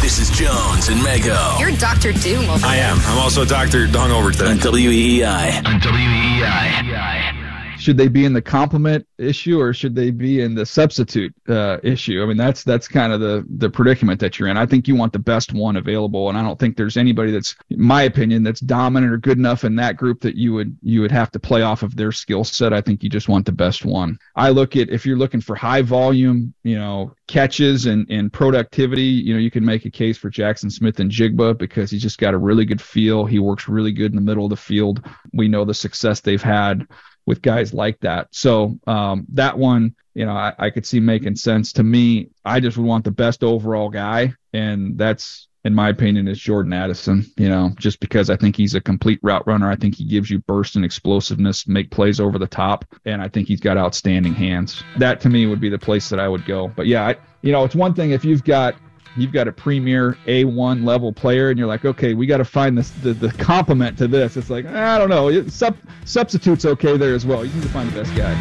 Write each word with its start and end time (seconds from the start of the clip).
This 0.00 0.20
is 0.20 0.30
Jones 0.30 0.88
and 0.88 1.00
Mego 1.00 1.58
You're 1.58 1.72
Dr. 1.72 2.12
Doom 2.12 2.48
over 2.48 2.64
I 2.64 2.76
am. 2.76 2.98
I'm 3.00 3.18
also 3.18 3.44
Dr. 3.44 3.86
Hungover 3.88 4.30
today. 4.30 4.50
on 4.50 4.58
WEEI. 4.58 5.66
On 5.66 5.80
WEEI. 5.80 7.37
Should 7.78 7.96
they 7.96 8.08
be 8.08 8.24
in 8.24 8.32
the 8.32 8.42
complement 8.42 9.06
issue 9.18 9.60
or 9.60 9.72
should 9.72 9.94
they 9.94 10.10
be 10.10 10.40
in 10.40 10.54
the 10.54 10.66
substitute 10.66 11.32
uh, 11.48 11.78
issue? 11.82 12.22
I 12.22 12.26
mean, 12.26 12.36
that's 12.36 12.64
that's 12.64 12.88
kind 12.88 13.12
of 13.12 13.20
the 13.20 13.46
the 13.56 13.70
predicament 13.70 14.18
that 14.20 14.38
you're 14.38 14.48
in. 14.48 14.56
I 14.56 14.66
think 14.66 14.88
you 14.88 14.96
want 14.96 15.12
the 15.12 15.18
best 15.18 15.52
one 15.52 15.76
available, 15.76 16.28
and 16.28 16.36
I 16.36 16.42
don't 16.42 16.58
think 16.58 16.76
there's 16.76 16.96
anybody 16.96 17.30
that's, 17.30 17.54
in 17.70 17.80
my 17.80 18.02
opinion, 18.02 18.42
that's 18.42 18.60
dominant 18.60 19.12
or 19.12 19.16
good 19.16 19.38
enough 19.38 19.64
in 19.64 19.76
that 19.76 19.96
group 19.96 20.20
that 20.22 20.34
you 20.34 20.52
would 20.54 20.76
you 20.82 21.00
would 21.00 21.12
have 21.12 21.30
to 21.32 21.38
play 21.38 21.62
off 21.62 21.82
of 21.82 21.96
their 21.96 22.12
skill 22.12 22.44
set. 22.44 22.72
I 22.72 22.80
think 22.80 23.02
you 23.02 23.08
just 23.08 23.28
want 23.28 23.46
the 23.46 23.52
best 23.52 23.84
one. 23.84 24.18
I 24.34 24.50
look 24.50 24.76
at 24.76 24.90
if 24.90 25.06
you're 25.06 25.16
looking 25.16 25.40
for 25.40 25.54
high 25.54 25.82
volume, 25.82 26.54
you 26.64 26.76
know, 26.76 27.14
catches 27.28 27.86
and 27.86 28.06
and 28.10 28.32
productivity, 28.32 29.02
you 29.02 29.34
know, 29.34 29.40
you 29.40 29.50
can 29.50 29.64
make 29.64 29.84
a 29.84 29.90
case 29.90 30.18
for 30.18 30.30
Jaxon 30.30 30.72
Smith-Njigba 30.72 31.56
because 31.58 31.90
he's 31.90 32.02
just 32.02 32.18
got 32.18 32.34
a 32.34 32.38
really 32.38 32.64
good 32.64 32.82
feel. 32.82 33.24
He 33.24 33.38
works 33.38 33.68
really 33.68 33.92
good 33.92 34.12
in 34.12 34.16
the 34.16 34.22
middle 34.22 34.44
of 34.44 34.50
the 34.50 34.56
field. 34.56 35.04
We 35.32 35.48
know 35.48 35.64
the 35.64 35.74
success 35.74 36.20
they've 36.20 36.42
had 36.42 36.86
with 37.28 37.42
guys 37.42 37.74
like 37.74 38.00
that. 38.00 38.26
So 38.30 38.78
um, 38.86 39.26
that 39.34 39.58
one, 39.58 39.94
you 40.14 40.24
know, 40.24 40.32
I, 40.32 40.54
I 40.58 40.70
could 40.70 40.86
see 40.86 40.98
making 40.98 41.36
sense 41.36 41.74
to 41.74 41.82
me. 41.82 42.30
I 42.42 42.58
just 42.58 42.78
would 42.78 42.86
want 42.86 43.04
the 43.04 43.10
best 43.10 43.44
overall 43.44 43.90
guy, 43.90 44.32
and 44.54 44.96
that's 44.96 45.46
in 45.62 45.74
my 45.74 45.90
opinion 45.90 46.26
is 46.26 46.40
Jordan 46.40 46.72
Addison. 46.72 47.26
You 47.36 47.50
know, 47.50 47.72
just 47.76 48.00
because 48.00 48.30
I 48.30 48.36
think 48.36 48.56
he's 48.56 48.74
a 48.74 48.80
complete 48.80 49.20
route 49.22 49.46
runner. 49.46 49.70
I 49.70 49.76
think 49.76 49.94
he 49.94 50.06
gives 50.06 50.30
you 50.30 50.38
burst 50.40 50.74
and 50.74 50.86
explosiveness, 50.86 51.68
make 51.68 51.90
plays 51.90 52.18
over 52.18 52.38
the 52.38 52.46
top, 52.46 52.86
and 53.04 53.20
I 53.20 53.28
think 53.28 53.46
he's 53.46 53.60
got 53.60 53.76
outstanding 53.76 54.32
hands. 54.32 54.82
That 54.96 55.20
to 55.20 55.28
me 55.28 55.44
would 55.44 55.60
be 55.60 55.68
the 55.68 55.78
place 55.78 56.08
that 56.08 56.18
I 56.18 56.28
would 56.28 56.46
go. 56.46 56.68
But 56.68 56.86
yeah, 56.86 57.06
I, 57.06 57.16
you 57.42 57.52
know, 57.52 57.62
it's 57.64 57.76
one 57.76 57.92
thing 57.92 58.12
if 58.12 58.24
you've 58.24 58.42
got 58.42 58.74
you've 59.20 59.32
got 59.32 59.48
a 59.48 59.52
premier 59.52 60.16
A1 60.26 60.84
level 60.84 61.12
player, 61.12 61.50
and 61.50 61.58
you're 61.58 61.68
like, 61.68 61.84
okay, 61.84 62.14
we 62.14 62.26
got 62.26 62.38
to 62.38 62.44
find 62.44 62.76
this 62.76 62.90
the, 62.90 63.12
the 63.12 63.30
complement 63.32 63.98
to 63.98 64.08
this. 64.08 64.36
It's 64.36 64.50
like 64.50 64.66
I 64.66 64.98
don't 64.98 65.08
know, 65.08 65.46
sub, 65.48 65.76
substitutes 66.04 66.64
okay 66.64 66.96
there 66.96 67.14
as 67.14 67.26
well. 67.26 67.44
You 67.44 67.52
need 67.52 67.62
to 67.62 67.68
find 67.68 67.90
the 67.90 68.02
best 68.02 68.14
guy. 68.16 68.34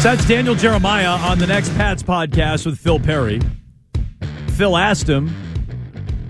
So 0.00 0.14
that's 0.14 0.26
Daniel 0.26 0.54
Jeremiah 0.54 1.10
on 1.10 1.38
the 1.38 1.46
next 1.46 1.74
Pats 1.74 2.02
podcast 2.02 2.64
with 2.64 2.78
Phil 2.78 2.98
Perry. 2.98 3.40
Phil 4.56 4.76
asked 4.76 5.08
him 5.08 5.28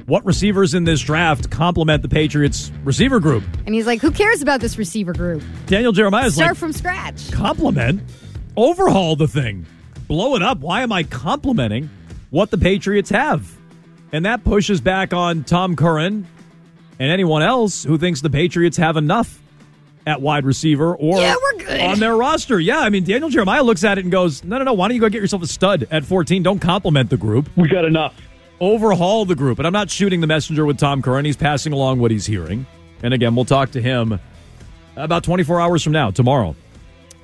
what 0.07 0.25
receivers 0.25 0.75
in 0.75 0.83
this 0.83 1.01
draft 1.01 1.51
complement 1.51 2.03
the 2.03 2.09
Patriots 2.09 2.73
receiver 2.83 3.21
group. 3.21 3.45
And 3.67 3.75
he's 3.75 3.87
like, 3.87 4.01
who 4.01 4.11
cares 4.11 4.43
about 4.43 4.61
this 4.61 4.77
receiver 4.77 5.13
group? 5.13 5.45
Daniel 5.67 5.93
Jeremiah's 5.93 6.35
Start 6.35 6.51
like, 6.51 6.59
from 6.59 6.73
scratch. 6.73 7.31
compliment, 7.31 8.03
overhaul 8.57 9.15
the 9.15 9.29
thing, 9.29 9.67
blow 10.09 10.35
it 10.35 10.43
up. 10.43 10.59
Why 10.59 10.83
am 10.83 10.91
I 10.91 11.05
complimenting 11.05 11.89
what 12.31 12.51
the 12.51 12.59
Patriots 12.59 13.11
have? 13.11 13.51
And 14.13 14.25
that 14.27 14.43
pushes 14.45 14.81
back 14.81 15.13
on 15.13 15.45
Tom 15.45 15.77
Curran 15.77 16.27
and 16.99 17.11
anyone 17.11 17.43
else 17.43 17.85
who 17.85 17.97
thinks 17.99 18.21
the 18.21 18.31
Patriots 18.31 18.77
have 18.77 18.97
enough 18.97 19.41
at 20.07 20.21
wide 20.21 20.45
receiver 20.45 20.95
or 20.97 21.21
Yeah, 21.21 21.35
we're 21.41 21.59
good. 21.65 21.81
on 21.81 21.99
their 22.01 22.17
roster. 22.17 22.59
Yeah, 22.59 22.81
I 22.81 22.89
mean, 22.89 23.05
Daniel 23.05 23.29
Jeremiah 23.31 23.63
looks 23.63 23.85
at 23.85 23.99
it 23.99 24.05
and 24.05 24.11
goes, 24.11 24.43
no, 24.43 24.59
no, 24.59 24.65
no, 24.65 24.73
why 24.73 24.89
don't 24.89 24.95
you 24.95 25.01
go 25.01 25.09
get 25.09 25.21
yourself 25.21 25.43
a 25.43 25.47
stud 25.47 25.87
at 25.91 26.05
14? 26.05 26.43
Don't 26.43 26.59
compliment 26.59 27.11
the 27.11 27.17
group. 27.17 27.49
We 27.57 27.69
got 27.69 27.85
enough. 27.85 28.15
Overhaul 28.61 29.25
the 29.27 29.35
group. 29.37 29.59
And 29.59 29.67
I'm 29.67 29.73
not 29.73 29.91
shooting 29.91 30.21
the 30.21 30.27
messenger 30.27 30.65
with 30.67 30.79
Tom 30.79 31.03
Curran. 31.03 31.25
He's 31.25 31.37
passing 31.37 31.73
along 31.73 32.01
what 32.01 32.11
he's 32.11 32.27
hearing. 32.27 32.67
And 33.03 33.15
again, 33.15 33.35
we'll 33.35 33.45
talk 33.45 33.71
to 33.73 33.81
him 33.81 34.19
about 34.97 35.23
24 35.25 35.61
hours 35.61 35.83
from 35.83 35.93
now, 35.93 36.11
tomorrow 36.11 36.57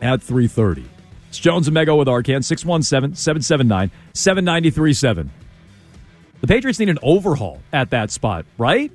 at 0.00 0.20
3.30. 0.20 0.84
It's 1.36 1.42
Jones 1.42 1.68
and 1.68 1.76
Mego 1.76 1.98
with 1.98 2.08
Arcand, 2.08 2.44
617-779-7937. 4.14 5.28
The 6.40 6.46
Patriots 6.46 6.78
need 6.78 6.88
an 6.88 6.98
overhaul 7.02 7.60
at 7.74 7.90
that 7.90 8.10
spot, 8.10 8.46
right? 8.56 8.90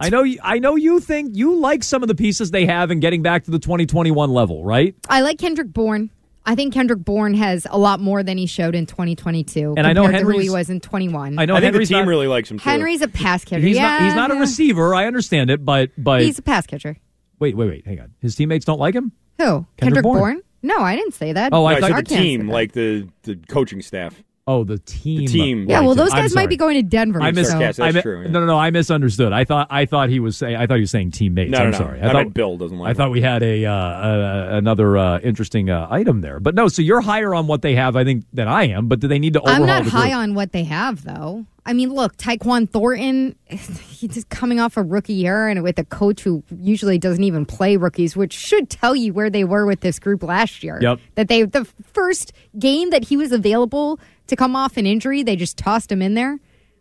I 0.00 0.08
know 0.08 0.22
you, 0.22 0.38
I 0.42 0.58
know 0.58 0.76
you 0.76 1.00
think 1.00 1.36
you 1.36 1.56
like 1.56 1.84
some 1.84 2.00
of 2.02 2.08
the 2.08 2.14
pieces 2.14 2.50
they 2.50 2.64
have 2.64 2.90
in 2.90 3.00
getting 3.00 3.20
back 3.20 3.44
to 3.44 3.50
the 3.50 3.58
2021 3.58 4.30
level, 4.30 4.64
right? 4.64 4.94
I 5.06 5.20
like 5.20 5.36
Kendrick 5.36 5.70
Bourne. 5.70 6.08
I 6.46 6.54
think 6.54 6.72
Kendrick 6.72 7.00
Bourne 7.00 7.34
has 7.34 7.66
a 7.68 7.76
lot 7.76 8.00
more 8.00 8.22
than 8.22 8.38
he 8.38 8.46
showed 8.46 8.74
in 8.74 8.86
2022. 8.86 9.74
And 9.76 9.86
I 9.86 9.92
know 9.92 10.04
compared 10.04 10.24
to 10.24 10.32
who 10.32 10.38
he 10.38 10.48
was 10.48 10.70
in 10.70 10.80
21. 10.80 11.38
I 11.38 11.44
know 11.44 11.56
I 11.56 11.60
think 11.60 11.74
Henry's 11.74 11.90
the 11.90 11.96
team 11.96 12.06
not, 12.06 12.08
really 12.08 12.26
likes 12.26 12.50
him 12.50 12.58
too. 12.58 12.70
Henry's 12.70 13.02
a 13.02 13.08
pass 13.08 13.44
catcher. 13.44 13.60
he's 13.66 13.76
yeah, 13.76 13.82
not 13.82 14.00
he's 14.00 14.14
not 14.14 14.30
a 14.30 14.36
receiver. 14.36 14.94
I 14.94 15.04
understand 15.06 15.50
it, 15.50 15.62
but 15.62 15.90
but 15.98 16.22
He's 16.22 16.38
a 16.38 16.42
pass 16.42 16.66
catcher. 16.66 16.96
wait, 17.38 17.54
wait, 17.54 17.68
wait, 17.68 17.86
hang 17.86 18.00
on. 18.00 18.14
His 18.22 18.34
teammates 18.34 18.64
don't 18.64 18.80
like 18.80 18.94
him? 18.94 19.12
Who? 19.36 19.66
Kendrick 19.76 20.02
Bourne. 20.02 20.18
Bourne? 20.18 20.42
No, 20.62 20.78
I 20.80 20.94
didn't 20.96 21.14
say 21.14 21.32
that. 21.32 21.52
Oh, 21.52 21.64
I 21.64 21.72
No, 21.72 21.76
I 21.76 21.80
thought- 21.80 21.86
said 21.88 21.92
Our 21.94 22.02
the 22.02 22.08
cans 22.08 22.20
team, 22.22 22.46
that. 22.46 22.52
like 22.52 22.72
the 22.72 23.08
the 23.22 23.36
coaching 23.48 23.80
staff. 23.82 24.22
Oh, 24.50 24.64
the 24.64 24.78
team. 24.78 25.18
The 25.18 25.26
team. 25.26 25.70
Yeah, 25.70 25.82
well, 25.82 25.94
those 25.94 26.10
I'm 26.10 26.22
guys 26.22 26.34
might 26.34 26.42
sorry. 26.42 26.46
be 26.48 26.56
going 26.56 26.74
to 26.74 26.82
Denver. 26.82 27.22
I 27.22 27.30
miss. 27.30 27.46
so. 27.46 27.52
Sarcastic. 27.52 27.82
I 27.84 27.92
That's 27.92 27.94
mi- 27.94 28.02
true, 28.02 28.22
yeah. 28.22 28.30
No, 28.30 28.40
no, 28.40 28.46
no. 28.46 28.58
I 28.58 28.70
misunderstood. 28.70 29.32
I 29.32 29.44
thought. 29.44 29.68
I 29.70 29.86
thought 29.86 30.08
he 30.08 30.18
was 30.18 30.36
saying. 30.36 30.56
I 30.56 30.66
thought 30.66 30.74
he 30.74 30.80
was 30.80 30.90
saying 30.90 31.12
teammates. 31.12 31.52
No, 31.52 31.58
I'm 31.58 31.64
no, 31.66 31.70
no. 31.70 31.78
sorry. 31.78 32.02
I, 32.02 32.10
thought 32.10 32.34
Bill 32.34 32.56
doesn't 32.56 32.76
like 32.76 32.90
I 32.90 32.94
thought 32.94 33.06
him. 33.06 33.12
we 33.12 33.20
had 33.20 33.44
a 33.44 33.66
uh, 33.66 33.72
uh, 33.72 34.48
another 34.50 34.98
uh, 34.98 35.20
interesting 35.20 35.70
uh, 35.70 35.86
item 35.88 36.20
there, 36.20 36.40
but 36.40 36.56
no. 36.56 36.66
So 36.66 36.82
you're 36.82 37.00
higher 37.00 37.32
on 37.32 37.46
what 37.46 37.62
they 37.62 37.76
have, 37.76 37.94
I 37.94 38.02
think, 38.02 38.24
than 38.32 38.48
I 38.48 38.64
am. 38.64 38.88
But 38.88 38.98
do 38.98 39.06
they 39.06 39.20
need 39.20 39.34
to 39.34 39.40
overhaul 39.40 39.62
I'm 39.62 39.66
not 39.68 39.84
the 39.84 39.90
high 39.90 40.08
group? 40.08 40.18
on 40.18 40.34
what 40.34 40.50
they 40.50 40.64
have, 40.64 41.04
though. 41.04 41.46
I 41.66 41.72
mean, 41.72 41.92
look, 41.92 42.16
Tyquan 42.16 42.68
Thornton, 42.68 43.36
he's 43.46 44.14
just 44.14 44.28
coming 44.28 44.58
off 44.58 44.76
a 44.76 44.82
rookie 44.82 45.12
year 45.12 45.46
and 45.46 45.62
with 45.62 45.78
a 45.78 45.84
coach 45.84 46.22
who 46.22 46.42
usually 46.58 46.98
doesn't 46.98 47.22
even 47.22 47.44
play 47.46 47.76
rookies, 47.76 48.16
which 48.16 48.32
should 48.32 48.70
tell 48.70 48.96
you 48.96 49.12
where 49.12 49.30
they 49.30 49.44
were 49.44 49.66
with 49.66 49.80
this 49.80 49.98
group 49.98 50.22
last 50.22 50.64
year. 50.64 50.78
Yep. 50.80 51.00
That 51.14 51.28
they, 51.28 51.42
the 51.44 51.64
first 51.92 52.32
game 52.58 52.90
that 52.90 53.04
he 53.04 53.16
was 53.16 53.30
available 53.30 54.00
to 54.30 54.36
come 54.36 54.56
off 54.56 54.76
an 54.76 54.86
injury, 54.86 55.22
they 55.22 55.36
just 55.36 55.56
tossed 55.56 55.92
him 55.92 56.02
in 56.02 56.14
there. 56.14 56.38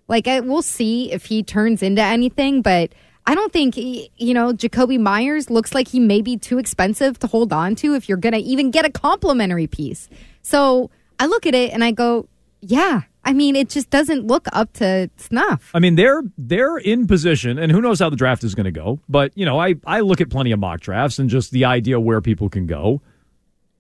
Like, 0.08 0.28
I, 0.28 0.40
we'll 0.40 0.62
see 0.64 1.12
if 1.12 1.26
he 1.26 1.44
turns 1.44 1.84
into 1.84 2.02
anything, 2.02 2.62
but 2.64 2.94
I 3.28 3.36
don't 3.36 3.54
think, 3.54 3.76
he- 3.76 4.10
you 4.18 4.34
know, 4.34 4.54
Jakobi 4.54 5.00
Meyers 5.00 5.50
looks 5.52 5.76
like 5.76 5.88
he 5.90 6.00
may 6.00 6.22
be 6.22 6.36
too 6.38 6.58
expensive 6.58 7.20
to 7.20 7.28
hold 7.28 7.54
on 7.54 7.76
to 7.76 7.94
if 7.94 8.10
you're 8.10 8.18
going 8.18 8.34
to 8.34 8.40
even 8.40 8.72
get 8.72 8.86
a 8.86 8.90
complimentary 8.90 9.68
piece. 9.68 10.10
So 10.42 10.90
I 11.20 11.28
look 11.28 11.46
at 11.46 11.54
it 11.54 11.72
and 11.72 11.84
I 11.84 11.92
go, 11.92 12.28
yeah. 12.62 13.02
I 13.24 13.34
mean, 13.34 13.56
it 13.56 13.70
just 13.70 13.90
doesn't 13.92 14.26
look 14.26 14.48
up 14.54 14.72
to 14.74 15.10
snuff. 15.18 15.70
I 15.76 15.80
mean, 15.80 15.96
they're 15.96 16.24
they're 16.38 16.78
in 16.78 17.06
position, 17.06 17.60
and 17.60 17.70
who 17.72 17.82
knows 17.82 18.00
how 18.00 18.10
the 18.10 18.16
draft 18.16 18.44
is 18.46 18.56
going 18.56 18.64
to 18.64 18.72
go. 18.72 19.00
But 19.10 19.38
you 19.38 19.46
know, 19.46 19.60
I 19.60 19.76
I 19.86 20.00
look 20.00 20.22
at 20.22 20.30
plenty 20.30 20.52
of 20.54 20.60
mock 20.60 20.80
drafts 20.80 21.20
and 21.20 21.30
just 21.30 21.52
the 21.52 21.66
idea 21.66 22.00
where 22.00 22.22
people 22.22 22.50
can 22.50 22.66
go. 22.66 23.02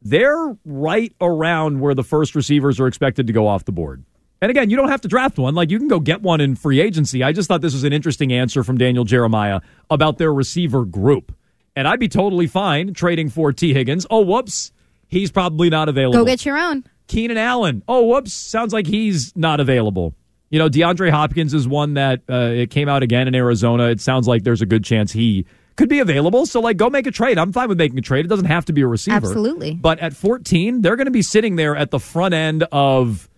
They're 0.01 0.57
right 0.65 1.13
around 1.19 1.79
where 1.81 1.93
the 1.93 2.03
first 2.03 2.35
receivers 2.35 2.79
are 2.79 2.87
expected 2.87 3.27
to 3.27 3.33
go 3.33 3.47
off 3.47 3.65
the 3.65 3.71
board. 3.71 4.03
And 4.41 4.49
again, 4.49 4.69
you 4.69 4.77
don't 4.77 4.89
have 4.89 5.01
to 5.01 5.07
draft 5.07 5.37
one. 5.37 5.53
Like 5.55 5.69
you 5.69 5.77
can 5.77 5.89
go 5.89 5.99
get 5.99 6.21
one 6.21 6.39
in 6.39 6.55
free 6.55 6.79
agency. 6.79 7.23
I 7.23 7.33
just 7.33 7.47
thought 7.47 7.61
this 7.61 7.73
was 7.73 7.83
an 7.83 7.91
interesting 7.91 8.31
answer 8.31 8.63
from 8.63 8.77
Daniel 8.77 9.03
Jeremiah 9.03 9.59
about 9.89 10.17
their 10.17 10.33
receiver 10.33 10.85
group. 10.85 11.35
And 11.75 11.87
I'd 11.87 11.99
be 11.99 12.07
totally 12.07 12.47
fine 12.47 12.93
trading 12.93 13.29
for 13.29 13.51
Tee 13.51 13.73
Higgins. 13.73 14.05
Oh, 14.09 14.21
whoops. 14.21 14.71
He's 15.07 15.31
probably 15.31 15.69
not 15.69 15.89
available. 15.89 16.19
Go 16.19 16.25
get 16.25 16.45
your 16.45 16.57
own. 16.57 16.85
Keenan 17.07 17.37
Allen. 17.37 17.83
Oh, 17.87 18.05
whoops. 18.05 18.31
Sounds 18.31 18.71
like 18.71 18.87
he's 18.87 19.35
not 19.35 19.59
available. 19.59 20.13
You 20.49 20.59
know, 20.59 20.69
DeAndre 20.69 21.11
Hopkins 21.11 21.53
is 21.53 21.67
one 21.67 21.95
that 21.95 22.21
uh, 22.29 22.51
it 22.53 22.69
came 22.69 22.87
out 22.87 23.03
again 23.03 23.27
in 23.27 23.35
Arizona. 23.35 23.89
It 23.89 24.01
sounds 24.01 24.27
like 24.27 24.43
there's 24.43 24.61
a 24.61 24.65
good 24.65 24.83
chance 24.83 25.11
he 25.11 25.45
could 25.79 25.89
be 25.89 25.99
available. 25.99 26.45
So, 26.45 26.59
like, 26.59 26.77
go 26.77 26.89
make 26.89 27.07
a 27.07 27.11
trade. 27.11 27.39
I'm 27.39 27.53
fine 27.53 27.69
with 27.69 27.77
making 27.77 27.97
a 27.97 28.01
trade. 28.01 28.25
It 28.25 28.27
doesn't 28.27 28.45
have 28.45 28.65
to 28.65 28.73
be 28.73 28.81
a 28.81 28.87
receiver. 28.87 29.15
Absolutely. 29.15 29.73
But 29.73 29.99
at 29.99 30.13
14, 30.13 30.81
they're 30.81 30.97
going 30.97 31.05
to 31.05 31.11
be 31.11 31.21
sitting 31.21 31.55
there 31.55 31.75
at 31.75 31.89
the 31.89 31.99
front 31.99 32.33
end 32.33 32.65
of 32.71 33.29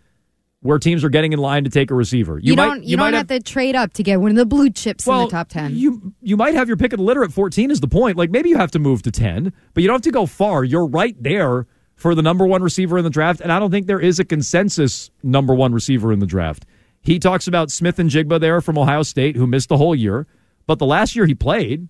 where 0.62 0.80
teams 0.80 1.04
are 1.04 1.10
getting 1.10 1.34
in 1.34 1.40
line 1.40 1.64
to 1.66 1.70
take 1.70 1.92
a 1.92 1.96
receiver. 1.96 2.40
You, 2.40 2.56
might, 2.56 2.66
don't. 2.66 2.84
You, 2.84 2.98
might 2.98 3.12
don't 3.12 3.30
have, 3.30 3.40
to 3.40 3.40
trade 3.40 3.76
up 3.76 3.94
to 3.94 4.04
get 4.04 4.20
one 4.20 4.32
of 4.32 4.38
the 4.38 4.46
blue 4.48 4.72
chips 4.72 5.08
in 5.08 5.16
the 5.16 5.28
top 5.28 5.50
ten. 5.50 5.76
You 5.76 6.14
you 6.22 6.36
might 6.36 6.56
have 6.56 6.68
your 6.68 6.78
pick 6.78 6.94
of 6.94 6.98
the 6.98 7.04
litter 7.04 7.24
at 7.24 7.32
14 7.32 7.72
is 7.72 7.80
the 7.80 7.88
point. 7.88 8.18
Like 8.18 8.32
maybe 8.32 8.50
you 8.50 8.58
have 8.58 8.72
to 8.72 8.80
move 8.80 9.04
to 9.04 9.12
10, 9.12 9.54
but 9.74 9.82
you 9.82 9.88
don't 9.88 9.96
have 9.96 10.02
to 10.02 10.12
go 10.12 10.26
far. 10.26 10.64
You're 10.64 10.88
right 10.88 11.16
there 11.22 11.68
for 11.96 12.16
the 12.16 12.22
number 12.24 12.48
one 12.48 12.64
receiver 12.64 12.98
in 12.98 13.04
the 13.04 13.12
draft, 13.12 13.42
and 13.42 13.52
I 13.52 13.60
don't 13.60 13.70
think 13.70 13.86
there 13.86 14.00
is 14.00 14.20
a 14.20 14.26
consensus 14.26 15.12
number 15.22 15.54
one 15.54 15.74
receiver 15.74 16.12
in 16.12 16.20
the 16.20 16.26
draft. 16.26 16.66
He 17.02 17.20
talks 17.20 17.48
about 17.48 17.70
Smith-Njigba 17.72 18.40
there 18.40 18.62
from 18.62 18.78
Ohio 18.78 19.04
State, 19.04 19.36
who 19.36 19.46
missed 19.46 19.70
the 19.70 19.78
whole 19.78 19.96
year, 19.96 20.26
but 20.66 20.80
the 20.80 20.86
last 20.86 21.16
year 21.16 21.28
he 21.28 21.36
played, 21.36 21.88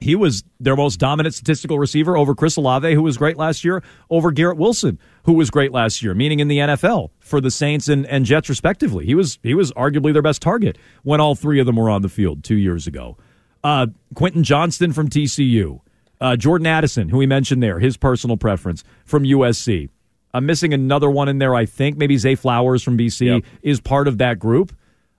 he 0.00 0.14
was 0.14 0.44
their 0.60 0.76
most 0.76 0.98
dominant 0.98 1.34
statistical 1.34 1.78
receiver 1.78 2.16
over 2.16 2.34
Chris 2.34 2.56
Olave, 2.56 2.92
who 2.94 3.02
was 3.02 3.16
great 3.16 3.36
last 3.38 3.64
year, 3.64 3.82
over 4.10 4.30
Garrett 4.30 4.58
Wilson, 4.58 4.98
who 5.24 5.32
was 5.32 5.50
great 5.50 5.72
last 5.72 6.02
year, 6.02 6.12
meaning 6.14 6.38
in 6.40 6.48
the 6.48 6.58
NFL 6.58 7.10
for 7.18 7.40
the 7.40 7.50
Saints 7.50 7.88
and, 7.88 8.04
and 8.06 8.24
Jets 8.26 8.48
respectively. 8.48 9.06
He 9.06 9.14
was 9.14 9.38
he 9.42 9.54
was 9.54 9.72
arguably 9.72 10.12
their 10.12 10.22
best 10.22 10.42
target 10.42 10.76
when 11.02 11.20
all 11.20 11.34
three 11.34 11.60
of 11.60 11.66
them 11.66 11.76
were 11.76 11.88
on 11.88 12.02
the 12.02 12.08
field 12.10 12.44
two 12.44 12.56
years 12.56 12.86
ago. 12.86 13.16
Uh, 13.64 13.86
Quentin 14.14 14.44
Johnston 14.44 14.92
from 14.92 15.08
TCU, 15.08 15.80
uh, 16.20 16.36
Jordan 16.36 16.66
Addison, 16.66 17.08
who 17.08 17.16
we 17.16 17.26
mentioned 17.26 17.62
there, 17.62 17.78
his 17.80 17.96
personal 17.96 18.36
preference 18.36 18.84
from 19.04 19.24
USC. 19.24 19.88
I'm 20.34 20.44
missing 20.44 20.74
another 20.74 21.08
one 21.10 21.28
in 21.28 21.38
there. 21.38 21.54
I 21.54 21.64
think 21.64 21.96
maybe 21.96 22.18
Zay 22.18 22.34
Flowers 22.34 22.82
from 22.82 22.98
BC 22.98 23.26
Yep. 23.26 23.44
is 23.62 23.80
part 23.80 24.06
of 24.08 24.18
that 24.18 24.38
group. 24.38 24.76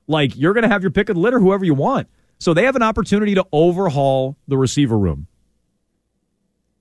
Like 0.08 0.38
you're 0.38 0.54
going 0.54 0.62
to 0.64 0.70
have 0.70 0.84
your 0.84 0.92
pick 0.92 1.10
of 1.10 1.16
the 1.16 1.20
litter, 1.22 1.40
whoever 1.40 1.66
you 1.66 1.74
want. 1.74 2.08
So 2.40 2.54
they 2.54 2.64
have 2.64 2.76
an 2.76 2.84
opportunity 2.84 3.36
to 3.36 3.46
overhaul 3.52 4.38
the 4.48 4.58
receiver 4.58 4.98
room. 4.98 5.28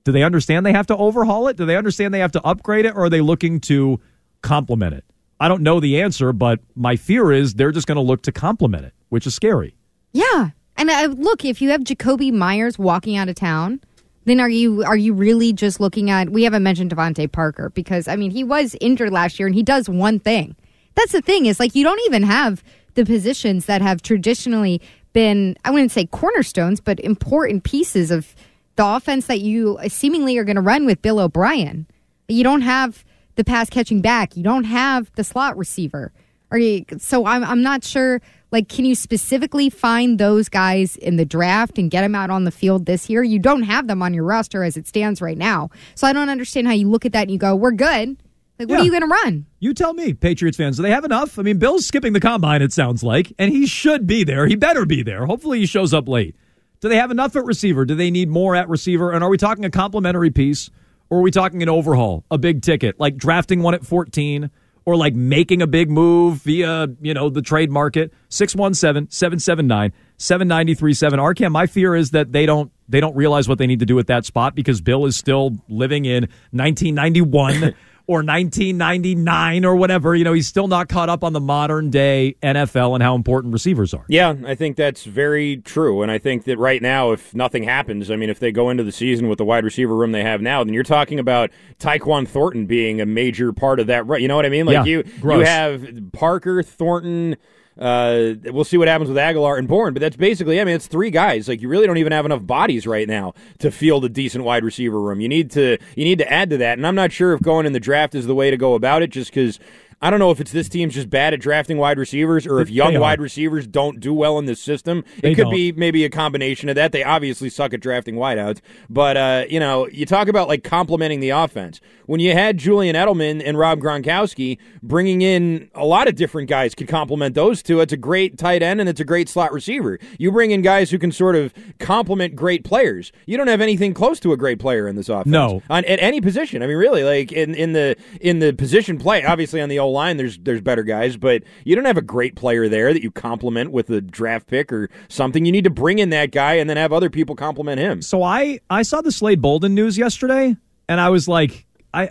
Do 0.04 0.12
they 0.12 0.22
understand 0.22 0.64
they 0.64 0.72
have 0.72 0.86
to 0.86 0.96
overhaul 0.96 1.48
it? 1.48 1.56
Do 1.56 1.66
they 1.66 1.76
understand 1.76 2.14
they 2.14 2.20
have 2.20 2.32
to 2.32 2.42
upgrade 2.42 2.84
it, 2.84 2.94
or 2.94 3.04
are 3.04 3.10
they 3.10 3.20
looking 3.20 3.60
to 3.62 4.00
complement 4.42 4.94
it? 4.94 5.04
I 5.40 5.48
don't 5.48 5.62
know 5.62 5.80
the 5.80 6.00
answer, 6.00 6.32
but 6.32 6.60
my 6.74 6.96
fear 6.96 7.32
is 7.32 7.54
they're 7.54 7.72
just 7.72 7.86
going 7.86 7.96
to 7.96 8.02
look 8.02 8.22
to 8.22 8.32
complement 8.32 8.84
it, 8.84 8.94
which 9.08 9.26
is 9.26 9.34
scary. 9.34 9.76
Yeah, 10.12 10.50
and 10.76 10.90
uh, 10.90 11.08
look, 11.16 11.44
if 11.44 11.60
you 11.60 11.70
have 11.70 11.82
Jakobi 11.82 12.32
Meyers 12.32 12.78
walking 12.78 13.16
out 13.16 13.28
of 13.28 13.34
town, 13.34 13.80
then 14.24 14.40
are 14.40 14.48
you 14.48 14.82
are 14.84 14.96
you 14.96 15.14
really 15.14 15.52
just 15.52 15.80
looking 15.80 16.10
at? 16.10 16.30
We 16.30 16.44
haven't 16.44 16.62
mentioned 16.62 16.90
DeVante 16.90 17.30
Parker 17.30 17.70
because 17.70 18.08
I 18.08 18.16
mean 18.16 18.30
he 18.30 18.44
was 18.44 18.76
injured 18.80 19.12
last 19.12 19.38
year 19.38 19.46
and 19.46 19.54
he 19.54 19.62
does 19.62 19.88
one 19.88 20.18
thing. 20.18 20.56
That's 20.94 21.12
the 21.12 21.22
thing 21.22 21.46
is 21.46 21.60
like 21.60 21.74
you 21.74 21.84
don't 21.84 22.00
even 22.06 22.22
have 22.24 22.62
the 22.94 23.04
positions 23.04 23.66
that 23.66 23.82
have 23.82 24.02
traditionally 24.02 24.80
been 25.16 25.56
I 25.64 25.70
wouldn't 25.70 25.92
say 25.92 26.04
cornerstones, 26.04 26.78
but 26.78 27.00
important 27.00 27.64
pieces 27.64 28.10
of 28.10 28.34
the 28.76 28.84
offense 28.84 29.28
that 29.28 29.40
you 29.40 29.78
seemingly 29.88 30.36
are 30.36 30.44
going 30.44 30.56
to 30.56 30.62
run 30.62 30.84
with 30.84 31.00
Bill 31.00 31.18
O'Brien. 31.20 31.86
You 32.28 32.44
don't 32.44 32.60
have 32.60 33.02
the 33.36 33.42
pass 33.42 33.70
catching 33.70 34.02
back. 34.02 34.36
You 34.36 34.42
don't 34.42 34.64
have 34.64 35.10
the 35.16 35.24
slot 35.24 35.56
receiver. 35.56 36.12
Are 36.50 36.58
you, 36.58 36.84
so 36.98 37.24
I'm 37.24 37.42
I'm 37.44 37.62
not 37.62 37.82
sure. 37.82 38.20
Like, 38.52 38.68
can 38.68 38.84
you 38.84 38.94
specifically 38.94 39.70
find 39.70 40.18
those 40.18 40.50
guys 40.50 40.96
in 40.96 41.16
the 41.16 41.24
draft 41.24 41.78
and 41.78 41.90
get 41.90 42.02
them 42.02 42.14
out 42.14 42.28
on 42.28 42.44
the 42.44 42.50
field 42.50 42.84
this 42.84 43.08
year? 43.08 43.22
You 43.22 43.38
don't 43.38 43.62
have 43.62 43.86
them 43.86 44.02
on 44.02 44.12
your 44.12 44.24
roster 44.24 44.64
as 44.64 44.76
it 44.76 44.86
stands 44.86 45.22
right 45.22 45.38
now. 45.38 45.70
So 45.94 46.06
I 46.06 46.12
don't 46.12 46.28
understand 46.28 46.66
how 46.66 46.74
you 46.74 46.90
look 46.90 47.06
at 47.06 47.12
that 47.12 47.22
and 47.22 47.30
you 47.30 47.38
go, 47.38 47.56
"We're 47.56 47.72
good." 47.72 48.18
Like, 48.58 48.68
what 48.68 48.76
Yeah. 48.76 48.80
are 48.80 48.84
you 48.84 48.90
going 48.90 49.02
to 49.02 49.06
run? 49.24 49.46
You 49.60 49.74
tell 49.74 49.92
me, 49.92 50.14
Patriots 50.14 50.56
fans, 50.56 50.76
do 50.76 50.82
they 50.82 50.90
have 50.90 51.04
enough? 51.04 51.38
I 51.38 51.42
mean, 51.42 51.58
Bill's 51.58 51.86
skipping 51.86 52.12
the 52.14 52.20
combine, 52.20 52.62
it 52.62 52.72
sounds 52.72 53.02
like, 53.02 53.32
and 53.38 53.52
he 53.52 53.66
should 53.66 54.06
be 54.06 54.24
there. 54.24 54.46
He 54.46 54.56
better 54.56 54.86
be 54.86 55.02
there. 55.02 55.26
Hopefully, 55.26 55.58
he 55.60 55.66
shows 55.66 55.92
up 55.92 56.08
late. 56.08 56.34
Do 56.80 56.88
they 56.88 56.96
have 56.96 57.10
enough 57.10 57.36
at 57.36 57.44
receiver? 57.44 57.84
Do 57.84 57.94
they 57.94 58.10
need 58.10 58.28
more 58.28 58.54
at 58.54 58.68
receiver? 58.68 59.10
And 59.12 59.22
are 59.24 59.28
we 59.30 59.36
talking 59.38 59.64
a 59.64 59.70
complimentary 59.70 60.30
piece, 60.30 60.70
or 61.10 61.18
are 61.18 61.22
we 61.22 61.30
talking 61.30 61.62
an 61.62 61.68
overhaul, 61.68 62.24
a 62.30 62.38
big 62.38 62.62
ticket, 62.62 62.98
like 63.00 63.16
drafting 63.16 63.62
one 63.62 63.74
at 63.74 63.84
14, 63.84 64.50
or 64.84 64.96
like 64.96 65.14
making 65.14 65.60
a 65.62 65.66
big 65.66 65.90
move 65.90 66.38
via, 66.42 66.86
you 67.00 67.12
know, 67.14 67.28
the 67.28 67.42
trade 67.42 67.70
market? 67.70 68.12
617 68.28 69.10
779 69.10 69.92
7937. 70.18 71.18
Arcand, 71.18 71.50
my 71.52 71.66
fear 71.66 71.94
is 71.94 72.10
that 72.12 72.32
they 72.32 72.46
don't. 72.46 72.70
They 72.88 73.00
don't 73.00 73.16
realize 73.16 73.48
what 73.48 73.58
they 73.58 73.66
need 73.66 73.80
to 73.80 73.86
do 73.86 73.98
at 73.98 74.06
that 74.06 74.24
spot 74.24 74.54
because 74.54 74.80
Bill 74.80 75.06
is 75.06 75.16
still 75.16 75.56
living 75.68 76.04
in 76.04 76.28
1991 76.52 77.74
or 78.06 78.18
1999 78.18 79.64
or 79.64 79.76
whatever. 79.76 80.14
You 80.14 80.24
know, 80.24 80.32
he's 80.32 80.46
still 80.46 80.68
not 80.68 80.88
caught 80.88 81.08
up 81.08 81.24
on 81.24 81.32
the 81.32 81.40
modern 81.40 81.90
day 81.90 82.36
NFL 82.42 82.94
and 82.94 83.02
how 83.02 83.14
important 83.14 83.52
receivers 83.52 83.92
are. 83.92 84.04
Yeah, 84.08 84.34
I 84.44 84.54
think 84.54 84.76
that's 84.76 85.04
very 85.04 85.58
true. 85.58 86.02
And 86.02 86.10
I 86.10 86.18
think 86.18 86.44
that 86.44 86.58
right 86.58 86.80
now, 86.80 87.12
if 87.12 87.34
nothing 87.34 87.64
happens, 87.64 88.10
I 88.10 88.16
mean, 88.16 88.30
if 88.30 88.38
they 88.38 88.52
go 88.52 88.70
into 88.70 88.84
the 88.84 88.92
season 88.92 89.28
with 89.28 89.38
the 89.38 89.44
wide 89.44 89.64
receiver 89.64 89.94
room 89.94 90.12
they 90.12 90.22
have 90.22 90.40
now, 90.40 90.62
then 90.62 90.72
you're 90.72 90.82
talking 90.82 91.18
about 91.18 91.50
Tyquan 91.78 92.28
Thornton 92.28 92.66
being 92.66 93.00
a 93.00 93.06
major 93.06 93.52
part 93.52 93.80
of 93.80 93.88
that. 93.88 94.06
Right? 94.06 94.20
You 94.20 94.28
know 94.28 94.36
what 94.36 94.46
I 94.46 94.50
mean? 94.50 94.66
Like 94.66 94.74
Yeah, 94.74 94.84
you, 94.84 95.02
gross. 95.20 95.40
you 95.40 95.44
have 95.46 96.12
Parker, 96.12 96.62
Thornton. 96.62 97.36
Uh, 97.78 98.34
we'll 98.44 98.64
see 98.64 98.78
what 98.78 98.88
happens 98.88 99.08
with 99.08 99.18
Agholor 99.18 99.58
and 99.58 99.68
Bourne, 99.68 99.92
but 99.92 100.00
that's 100.00 100.16
basically. 100.16 100.60
I 100.60 100.64
mean, 100.64 100.74
it's 100.74 100.86
three 100.86 101.10
guys. 101.10 101.48
Like 101.48 101.60
you 101.60 101.68
really 101.68 101.86
don't 101.86 101.98
even 101.98 102.12
have 102.12 102.24
enough 102.24 102.46
bodies 102.46 102.86
right 102.86 103.06
now 103.06 103.34
to 103.58 103.70
field 103.70 104.04
a 104.04 104.08
decent 104.08 104.44
wide 104.44 104.64
receiver 104.64 105.00
room. 105.00 105.20
You 105.20 105.28
need 105.28 105.50
to 105.52 105.76
you 105.94 106.04
need 106.04 106.18
to 106.18 106.32
add 106.32 106.50
to 106.50 106.56
that, 106.58 106.78
and 106.78 106.86
I'm 106.86 106.94
not 106.94 107.12
sure 107.12 107.34
if 107.34 107.42
going 107.42 107.66
in 107.66 107.72
the 107.72 107.80
draft 107.80 108.14
is 108.14 108.26
the 108.26 108.34
way 108.34 108.50
to 108.50 108.56
go 108.56 108.74
about 108.74 109.02
it, 109.02 109.10
just 109.10 109.30
because. 109.30 109.58
I 110.02 110.10
don't 110.10 110.18
know 110.18 110.30
if 110.30 110.40
it's 110.40 110.52
this 110.52 110.68
team's 110.68 110.94
just 110.94 111.08
bad 111.08 111.32
at 111.32 111.40
drafting 111.40 111.78
wide 111.78 111.98
receivers 111.98 112.46
or 112.46 112.60
if 112.60 112.68
young 112.68 112.98
wide 112.98 113.18
receivers 113.20 113.66
don't 113.66 113.98
do 113.98 114.12
well 114.12 114.38
in 114.38 114.44
this 114.44 114.60
system. 114.60 115.04
They 115.22 115.32
it 115.32 115.34
could 115.36 115.44
don't. 115.44 115.54
be 115.54 115.72
maybe 115.72 116.04
a 116.04 116.10
combination 116.10 116.68
of 116.68 116.74
that. 116.74 116.92
They 116.92 117.02
obviously 117.02 117.48
suck 117.48 117.72
at 117.72 117.80
drafting 117.80 118.16
wideouts, 118.16 118.60
but 118.90 119.16
uh, 119.16 119.44
you 119.48 119.58
know, 119.58 119.88
you 119.88 120.04
talk 120.04 120.28
about 120.28 120.48
like 120.48 120.62
complementing 120.64 121.20
the 121.20 121.30
offense. 121.30 121.80
When 122.04 122.20
you 122.20 122.34
had 122.34 122.58
Julian 122.58 122.94
Edelman 122.94 123.42
and 123.44 123.58
Rob 123.58 123.80
Gronkowski, 123.80 124.58
bringing 124.82 125.22
in 125.22 125.70
a 125.74 125.84
lot 125.84 126.08
of 126.08 126.14
different 126.14 126.48
guys 126.48 126.74
could 126.74 126.88
complement 126.88 127.34
those 127.34 127.62
two. 127.62 127.80
It's 127.80 127.92
a 127.92 127.96
great 127.96 128.38
tight 128.38 128.62
end 128.62 128.80
and 128.80 128.88
it's 128.88 129.00
a 129.00 129.04
great 129.04 129.28
slot 129.28 129.52
receiver. 129.52 129.98
You 130.18 130.30
bring 130.30 130.52
in 130.52 130.62
guys 130.62 130.90
who 130.90 130.98
can 130.98 131.10
sort 131.10 131.34
of 131.34 131.52
complement 131.80 132.36
great 132.36 132.64
players. 132.64 133.12
You 133.26 133.36
don't 133.36 133.48
have 133.48 133.60
anything 133.60 133.94
close 133.94 134.20
to 134.20 134.32
a 134.32 134.36
great 134.36 134.58
player 134.60 134.86
in 134.86 134.94
this 134.94 135.08
offense. 135.08 135.26
No. 135.26 135.62
on 135.68 135.84
at 135.86 135.98
any 136.00 136.20
position. 136.20 136.62
I 136.62 136.66
mean, 136.66 136.76
really, 136.76 137.02
like 137.02 137.32
in, 137.32 137.54
in 137.54 137.72
the 137.72 137.96
in 138.20 138.38
the 138.38 138.52
position 138.52 138.98
play. 138.98 139.24
Obviously, 139.24 139.60
on 139.60 139.68
the 139.68 139.78
Line, 139.92 140.16
there's 140.16 140.38
there's 140.38 140.60
better 140.60 140.82
guys, 140.82 141.16
but 141.16 141.42
you 141.64 141.74
don't 141.74 141.84
have 141.84 141.96
a 141.96 142.02
great 142.02 142.36
player 142.36 142.68
there 142.68 142.92
that 142.92 143.02
you 143.02 143.10
complement 143.10 143.70
with 143.72 143.90
a 143.90 144.00
draft 144.00 144.46
pick 144.46 144.72
or 144.72 144.88
something. 145.08 145.44
You 145.44 145.52
need 145.52 145.64
to 145.64 145.70
bring 145.70 145.98
in 145.98 146.10
that 146.10 146.30
guy 146.30 146.54
and 146.54 146.68
then 146.68 146.76
have 146.76 146.92
other 146.92 147.10
people 147.10 147.34
complement 147.34 147.78
him. 147.78 148.02
So 148.02 148.22
I 148.22 148.60
I 148.70 148.82
saw 148.82 149.00
the 149.00 149.12
Slade 149.12 149.40
Bolden 149.40 149.74
news 149.74 149.98
yesterday, 149.98 150.56
and 150.88 151.00
I 151.00 151.10
was 151.10 151.28
like, 151.28 151.66
I 151.92 152.10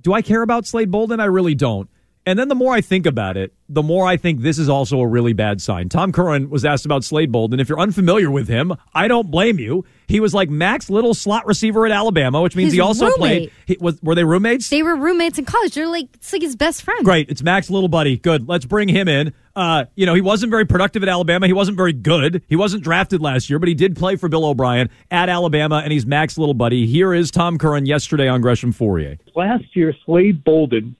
do 0.00 0.12
I 0.12 0.22
care 0.22 0.42
about 0.42 0.66
Slade 0.66 0.90
Bolden? 0.90 1.20
I 1.20 1.26
really 1.26 1.54
don't. 1.54 1.88
And 2.28 2.38
then 2.38 2.48
the 2.48 2.54
more 2.54 2.74
I 2.74 2.82
think 2.82 3.06
about 3.06 3.38
it, 3.38 3.54
the 3.70 3.82
more 3.82 4.06
I 4.06 4.18
think 4.18 4.42
this 4.42 4.58
is 4.58 4.68
also 4.68 5.00
a 5.00 5.06
really 5.06 5.32
bad 5.32 5.62
sign. 5.62 5.88
Tom 5.88 6.12
Curran 6.12 6.50
was 6.50 6.62
asked 6.64 6.84
about 6.84 7.02
Slade 7.02 7.32
Bolden. 7.32 7.58
If 7.58 7.70
you're 7.70 7.80
unfamiliar 7.80 8.30
with 8.30 8.48
him, 8.48 8.74
I 8.94 9.08
don't 9.08 9.30
blame 9.30 9.58
you. 9.58 9.86
He 10.08 10.20
was 10.20 10.34
like 10.34 10.50
Mac's 10.50 10.90
Little 10.90 11.14
slot 11.14 11.46
receiver 11.46 11.86
at 11.86 11.92
Alabama, 11.92 12.42
which 12.42 12.54
means 12.54 12.68
His 12.68 12.74
he 12.74 12.80
also 12.80 13.06
roommate. 13.06 13.18
played. 13.18 13.52
He, 13.64 13.76
was, 13.80 13.98
were 14.02 14.14
they 14.14 14.24
roommates? 14.24 14.68
They 14.68 14.82
were 14.82 14.94
roommates 14.96 15.38
in 15.38 15.46
college. 15.46 15.74
They're 15.74 15.88
like 15.88 16.08
it's 16.14 16.32
like 16.32 16.42
his 16.42 16.54
best 16.54 16.82
friend. 16.82 17.02
Great. 17.02 17.30
It's 17.30 17.42
Mac's 17.42 17.70
Little 17.70 17.88
Buddy. 17.88 18.18
Good. 18.18 18.46
Let's 18.46 18.66
bring 18.66 18.88
him 18.88 19.08
in. 19.08 19.32
Uh, 19.56 19.86
you 19.96 20.04
know, 20.06 20.14
he 20.14 20.20
wasn't 20.20 20.50
very 20.50 20.66
productive 20.66 21.02
at 21.02 21.08
Alabama. 21.08 21.46
He 21.46 21.52
wasn't 21.54 21.76
very 21.78 21.92
good. 21.94 22.42
He 22.46 22.56
wasn't 22.56 22.84
drafted 22.84 23.20
last 23.22 23.48
year, 23.50 23.58
but 23.58 23.68
he 23.68 23.74
did 23.74 23.96
play 23.96 24.16
for 24.16 24.28
Bill 24.28 24.44
O'Brien 24.44 24.90
at 25.10 25.28
Alabama, 25.30 25.80
and 25.82 25.92
he's 25.92 26.06
Mac's 26.06 26.36
Little 26.38 26.54
Buddy. 26.54 26.86
Here 26.86 27.12
is 27.14 27.30
Tom 27.30 27.56
Curran 27.58 27.84
yesterday 27.86 28.28
on 28.28 28.40
Gresham 28.42 28.70
Fourier. 28.72 29.18
last 29.34 29.64
year, 29.74 29.94
Slade 30.06 30.44
Bolden, 30.44 30.94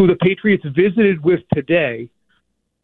who 0.00 0.06
the 0.06 0.16
Patriots 0.16 0.64
visited 0.64 1.22
with 1.22 1.40
today, 1.52 2.08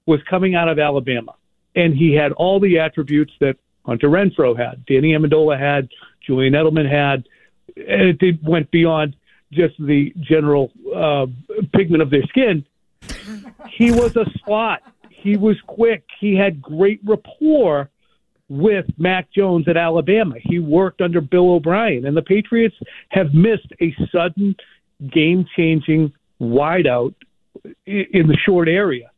was 0.05 0.21
coming 0.29 0.55
out 0.55 0.69
of 0.69 0.79
Alabama. 0.79 1.35
And 1.75 1.95
he 1.95 2.13
had 2.13 2.33
all 2.33 2.61
the 2.61 2.79
attributes 2.79 3.33
that 3.41 3.57
Hunter 3.87 4.11
Renfrow 4.11 4.55
had, 4.55 4.85
Danny 4.85 5.13
Amendola 5.13 5.59
had, 5.59 5.89
Julian 6.27 6.53
Edelman 6.53 6.87
had. 6.87 7.27
And 7.75 8.23
it 8.23 8.43
went 8.43 8.71
beyond 8.71 9.17
just 9.51 9.77
the 9.79 10.13
general 10.21 10.71
uh, 10.95 11.25
pigment 11.73 12.03
of 12.03 12.11
their 12.11 12.25
skin. 12.25 12.67
He 13.71 13.93
was 13.93 14.15
a 14.17 14.27
slot. 14.45 14.83
He 15.09 15.39
was 15.39 15.57
quick. 15.67 16.05
He 16.21 16.37
had 16.37 16.61
great 16.61 17.01
rapport 17.03 17.89
with 18.51 18.85
Mac 18.99 19.33
Jones 19.33 19.69
at 19.69 19.79
Alabama. 19.79 20.35
He 20.39 20.59
worked 20.59 21.01
under 21.01 21.23
Bill 21.23 21.53
O'Brien, 21.53 22.05
and 22.05 22.15
the 22.15 22.21
Patriots 22.21 22.77
have 23.09 23.33
missed 23.33 23.73
a 23.81 23.95
sudden, 24.13 24.55
game-changing 25.11 26.13
wideout 26.41 27.15
i- 27.67 28.07
in 28.13 28.27
the 28.27 28.37
short 28.45 28.69
area. 28.69 29.11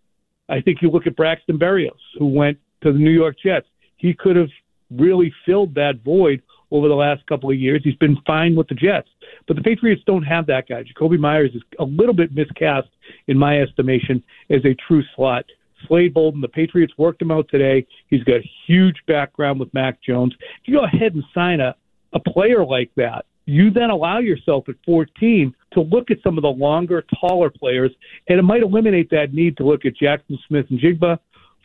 I 0.49 0.61
think 0.61 0.81
you 0.83 0.91
look 0.91 1.07
at 1.07 1.17
Braxton 1.17 1.59
Berrios, 1.59 1.99
who 2.19 2.27
went 2.27 2.59
to 2.83 2.93
the 2.93 2.99
New 2.99 3.11
York 3.11 3.37
Jets. 3.43 3.67
He 3.97 4.15
could 4.15 4.37
have 4.37 4.51
really 4.91 5.33
filled 5.45 5.75
that 5.75 5.97
void 6.05 6.43
over 6.71 6.89
the 6.89 6.95
last 6.95 7.27
couple 7.27 7.51
of 7.51 7.57
years. 7.57 7.81
He's 7.83 7.97
been 7.97 8.17
fine 8.27 8.55
with 8.55 8.69
the 8.69 8.75
Jets, 8.75 9.09
but 9.47 9.57
the 9.57 9.63
Patriots 9.63 10.03
don't 10.07 10.23
have 10.23 10.47
that 10.47 10.69
guy. 10.69 10.85
Jakobi 10.85 11.19
Meyers 11.19 11.55
is 11.55 11.63
a 11.79 11.85
little 11.85 12.15
bit 12.15 12.35
miscast, 12.35 12.89
in 13.27 13.39
my 13.39 13.61
estimation, 13.61 14.23
as 14.51 14.65
a 14.65 14.75
true 14.75 15.03
slot. 15.17 15.45
Slade 15.87 16.13
Bolden, 16.13 16.41
the 16.41 16.49
Patriots 16.49 16.93
worked 16.99 17.23
him 17.23 17.31
out 17.31 17.49
today. 17.49 17.87
He's 18.09 18.25
got 18.25 18.37
a 18.37 18.51
huge 18.67 18.97
background 19.07 19.61
with 19.61 19.73
Mac 19.73 20.01
Jones. 20.03 20.35
If 20.63 20.69
you 20.69 20.75
go 20.75 20.85
ahead 20.85 21.15
and 21.15 21.25
sign 21.33 21.61
a, 21.61 21.75
a 22.13 22.21
player 22.21 22.65
like 22.65 22.91
that, 22.97 23.25
you 23.47 23.71
then 23.71 23.89
allow 23.91 24.19
yourself 24.19 24.69
at 24.69 24.75
14 24.85 25.55
to 25.83 25.97
look 25.97 26.11
at 26.11 26.19
some 26.23 26.37
of 26.39 26.43
the 26.43 26.49
longer, 26.49 27.05
taller 27.21 27.51
players, 27.51 27.91
and 28.29 28.39
it 28.39 28.43
might 28.43 28.63
eliminate 28.63 29.11
that 29.11 29.33
need 29.33 29.57
to 29.59 29.65
look 29.65 29.85
at 29.85 29.93
Jaxon 30.01 30.37
Smith-Njigba 30.47 31.19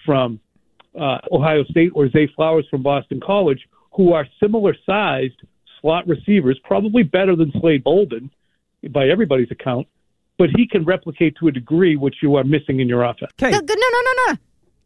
from 0.06 0.40
uh, 1.00 1.18
Ohio 1.32 1.64
State 1.66 1.92
or 1.96 2.10
Zay 2.10 2.28
Flowers 2.36 2.66
from 2.70 2.84
Boston 2.84 3.20
College, 3.26 3.60
who 3.96 4.14
are 4.14 4.28
similar 4.40 4.76
sized 4.86 5.42
slot 5.82 6.08
receivers, 6.08 6.60
probably 6.64 7.04
better 7.04 7.36
than 7.36 7.52
Slade 7.60 7.84
Bolden 7.84 8.30
by 8.92 9.08
everybody's 9.10 9.52
account, 9.52 9.88
but 10.38 10.50
he 10.56 10.68
can 10.68 10.84
replicate 10.84 11.36
to 11.40 11.48
a 11.48 11.52
degree 11.52 11.96
which 11.96 12.16
you 12.22 12.36
are 12.36 12.44
missing 12.44 12.80
in 12.80 12.88
your 12.88 13.04
offense. 13.04 13.32
Okay. 13.42 13.52
no, 13.52 13.60
no, 13.60 13.76
no, 13.76 14.14
no. 14.28 14.38